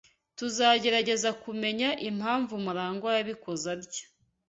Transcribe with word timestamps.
Tuzagerageza 0.37 1.29
kumenya 1.43 1.89
impamvu 2.09 2.53
Murangwa 2.65 3.09
yabikoze 3.17 3.65
atyo. 3.75 4.05